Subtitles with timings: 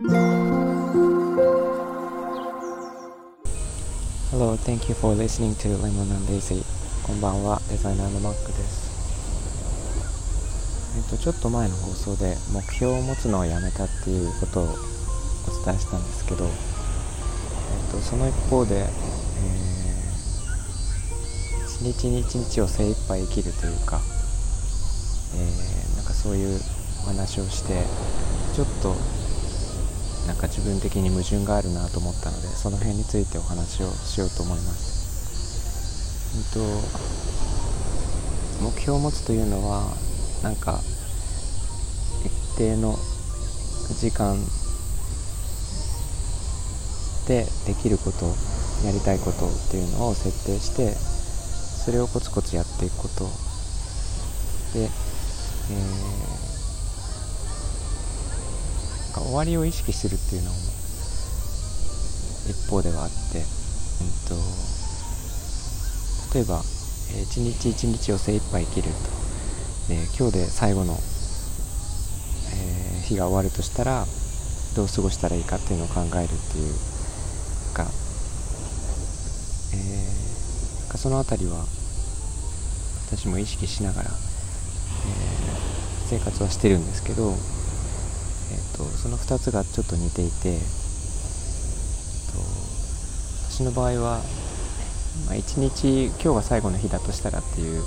[0.00, 0.14] Hello,
[4.62, 6.62] thank you for listening to Lemon and Daisy.
[7.02, 8.94] こんばんは、デザイナーのマックです。
[10.96, 14.68] えっと、ちょっと前の放送で目標を持つのをやめたっていうことをお
[15.66, 16.50] 伝えしたんですけど、えっ
[17.90, 24.00] と、その一方で、えー、一日一日を精一杯生きるというか、
[25.34, 26.60] えー、なんかそういう
[27.02, 27.82] お話をして
[28.54, 28.94] ちょっと
[30.28, 36.36] なんか自分的に矛盾があるなと思ったのでその辺についてお話をしようと思います。
[36.36, 36.60] えっと
[38.62, 39.88] 目標を持つというのは
[40.42, 40.80] なんか
[42.26, 42.98] 一定の
[43.98, 44.36] 時間
[47.26, 48.26] でできること
[48.84, 53.24] やりたいことっていうのを設定してそれをコツコツやっていくこと
[54.76, 56.27] で、えー、
[59.20, 60.56] 終わりを意識するっていうのも
[62.48, 64.34] 一方ではあって、うんと、
[66.34, 66.62] 例えば、
[67.22, 68.96] 一日一日を精一杯生きると、
[69.90, 74.06] え、今日で最後の、えー、日が終わるとしたら
[74.76, 76.74] どう過ごしたらいいかっていうのを考えるっていう
[77.74, 77.84] か、
[79.74, 81.64] えー、その辺りは
[83.06, 84.16] 私も意識しながら、えー、
[86.06, 90.60] 生活はしてるんですけど、ーと、その2つがちょっと似ていて、えー
[92.32, 92.38] と、
[93.50, 94.22] 私の場合は、
[95.26, 97.82] まあ、1日今日が最後の日だとしたらっていう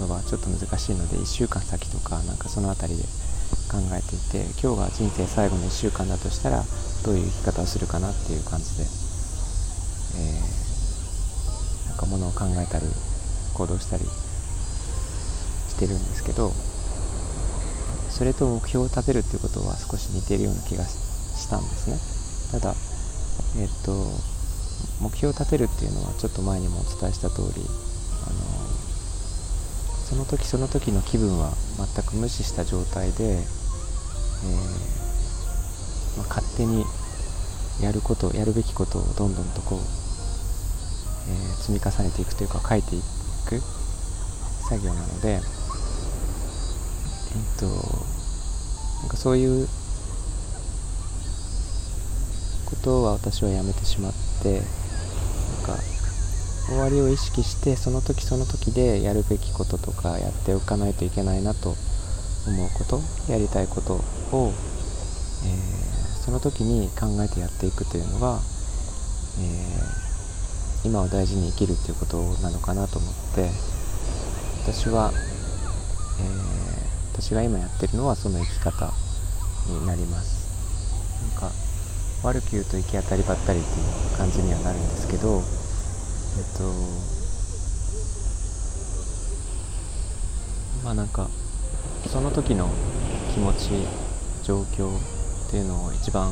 [0.00, 3.04] のはちょっと難しいので1週間先とかなんかその辺りで
[3.70, 6.62] 考えていて今日が人生最後の1週間だとしたら
[7.04, 12.86] どういう生き方をするかなっていう感じで、えー、なんかものを考えたり
[13.54, 16.52] 行動したりしてるんですけど
[18.14, 21.98] それと目標を立てるっていうことは少し似ているような気がしたんですね。
[22.60, 22.74] ただ
[23.58, 23.90] えっと
[25.02, 27.66] 目標を立てるっていうのはちょっと前にもお伝えした通り
[28.22, 28.38] あの
[30.06, 33.42] その時その時の気分は全く無視した状態で、えー、
[36.18, 36.84] まあ、勝手に
[37.82, 43.00] やることやるべきことをどんどんとこう、えー、積み重ねていくというか書いてい
[43.48, 43.58] く
[44.68, 45.63] 作業なのでえ
[47.38, 49.66] っとなんかそういう
[52.66, 54.12] ことは私はやめてしまっ
[54.42, 54.62] てなん
[55.66, 55.82] か
[56.66, 61.74] 終わりを意識してその時その時でやるべきこととかやっておかないといけないなと
[62.46, 63.00] 思うこと
[63.30, 63.94] やりたいこと
[64.36, 64.52] を、
[65.44, 68.40] えー、その時に考えてやっていくというのが、
[69.40, 73.50] えー、今を大事に生きるっていうことなのかなと思って
[74.62, 75.12] 私は、
[76.20, 76.63] えー
[77.24, 78.92] 私が今やってるのはその生き方
[79.66, 80.44] になります。
[81.22, 81.56] なんか
[82.22, 85.42] 悪く言うと行き当たりばったりっていう感じにはなるんですけどえっ
[86.58, 86.64] と
[90.84, 91.30] まあなんか
[92.12, 92.68] その時の
[93.32, 93.70] 気持ち
[94.44, 96.30] 状況っていうのを一番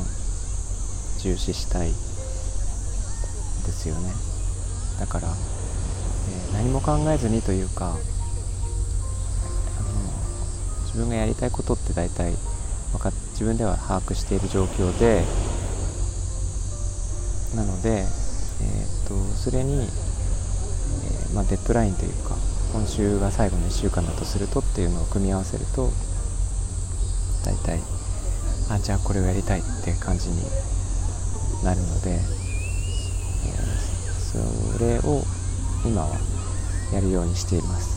[1.23, 1.95] 重視したいで
[3.73, 4.13] すよね。
[4.99, 7.97] だから、えー、何も考えずにというか
[10.93, 12.33] 自分がやりたいことって大体
[12.91, 15.23] 分か自分では把握している状況で
[17.55, 22.35] なので、えーと、それに、えー、まあ、デッドラインというか
[22.73, 25.89] 今週が最後の1週間だとするとっていうのを組み合わせると
[27.43, 27.79] 大体
[28.69, 30.37] あじゃあこれをやりたいって感じに
[31.63, 32.21] なるので、えー、
[34.77, 35.23] それを
[35.85, 36.15] 今は
[36.93, 37.92] やるようにしています。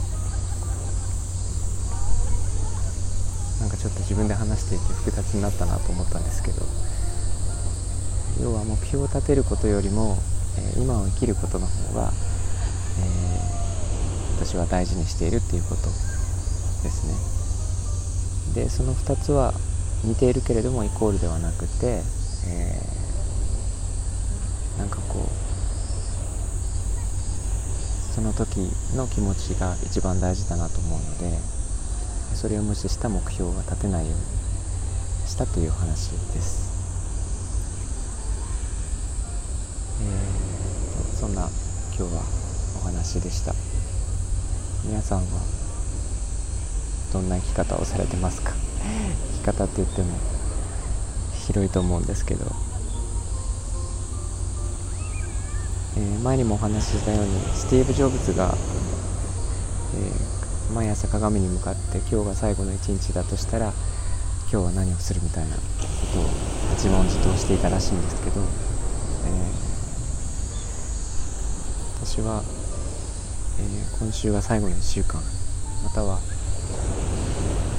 [3.61, 6.63] なんかちょっと自分で話していて複雑になったなと思ったんですけど
[8.43, 10.19] 要は目標を立てることよりも、
[10.59, 12.13] えー、今を生きることの方が、
[13.01, 17.07] えー、私は大事にしているっていうことです
[18.55, 18.65] ね。
[18.65, 19.55] でその2つは
[20.05, 22.03] 似ているけれどもイコールではなくて、
[22.49, 25.47] えー、なんかこう
[28.15, 31.39] その時の気持ちが一番大事だなと思うので
[32.37, 34.21] それを無視した目標は立てないように
[35.27, 36.71] したという話です、
[40.03, 41.49] えー、そんな
[41.99, 42.23] 今日は
[42.83, 43.55] お話でした。
[44.85, 45.25] 皆さんは
[47.13, 48.53] どんな生き方をされてますか？
[49.43, 50.09] 生き方って言っても
[51.47, 52.45] 広いと思うんですけど、
[55.97, 58.55] えー、前にもお話ししたようにスティーブ・ジョブズが、
[59.95, 60.36] えー
[60.75, 63.73] 毎朝鏡に向かって今日が最後の一日だとしたら
[64.51, 65.63] 今日は何をするみたいなこ
[66.13, 66.25] とを
[66.75, 72.43] 自問自答していたらしいんですけど、えー、私は、
[73.59, 75.21] えー、今週が最後の1週間
[75.85, 76.19] または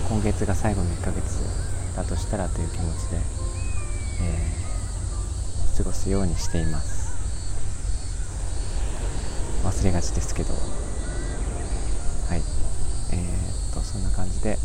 [0.09, 1.39] 今月が最後の1ヶ月
[1.95, 6.97] だとしたらという気持ちで、えー、過ごすようにしています。
[9.63, 10.53] 忘れがちですけど。
[10.53, 12.66] はい。
[13.17, 14.57] えー、っとそんな感じで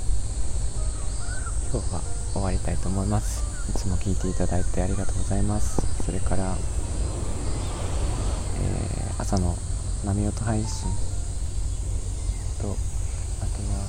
[1.72, 2.02] 今日は
[2.34, 3.43] 終わりたいと思います。
[3.70, 5.81] いつも聞いていただいてありがとうございます。
[6.04, 6.54] それから、
[8.58, 9.56] えー、朝の
[10.04, 10.90] 波音配信
[12.60, 12.76] と
[13.40, 13.88] あとは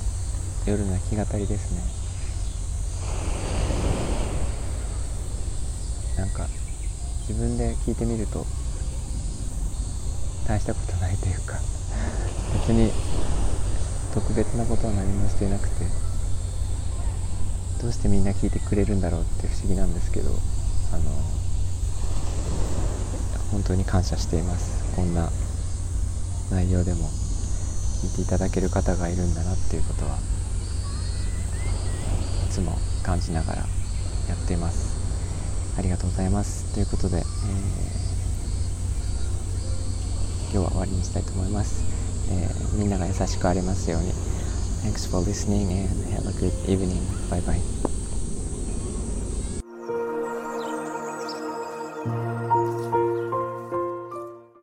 [0.66, 1.82] 夜の弾き語りですね。
[6.16, 6.46] なんか
[7.28, 8.46] 自分で聞いてみると
[10.46, 11.58] 大したことないというか
[12.60, 12.92] 別に
[14.14, 15.84] 特別なことは何もしていなくて
[17.82, 20.32] どうしてみんな聞いてくれるんだろうって不思議なんですけどあ
[20.98, 21.02] の
[23.50, 24.94] 本当に感謝しています。
[24.96, 25.28] こんな
[26.50, 27.08] 内容でも
[28.02, 30.18] 聞いていただける方がいるんだなっていうことは
[32.48, 33.58] いつも感じながら
[34.28, 34.94] やっています。
[35.78, 36.72] ありがとうございます。
[36.74, 37.24] ということで、えー、
[40.52, 41.82] 今日は終わりにしたいと思います、
[42.30, 44.12] えー、みんなが優しくありますように
[44.84, 47.00] Thanks for listening and have a good evening.
[47.30, 47.93] Bye bye.